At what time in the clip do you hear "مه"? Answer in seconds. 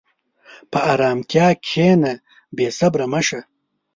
3.13-3.21